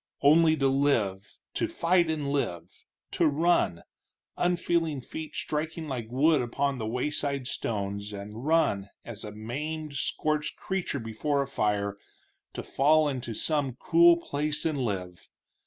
Only 0.23 0.57
to 0.57 0.67
live, 0.67 1.37
to 1.53 1.67
fight 1.67 2.09
and 2.09 2.31
live, 2.31 2.85
to 3.11 3.27
run, 3.27 3.83
unfeeling 4.35 4.99
feet 5.01 5.35
striking 5.35 5.87
like 5.87 6.07
wood 6.09 6.41
upon 6.41 6.79
the 6.79 6.87
wayside 6.87 7.45
stones, 7.45 8.11
and 8.11 8.43
run, 8.43 8.89
as 9.05 9.23
a 9.23 9.31
maimed, 9.31 9.93
scorched 9.93 10.55
creature 10.57 10.99
before 10.99 11.43
a 11.43 11.47
fire, 11.47 11.99
to 12.53 12.63
fall 12.63 13.07
into 13.07 13.35
some 13.35 13.73
cool 13.75 14.17
place 14.17 14.65
and 14.65 14.79
live. 14.83 15.29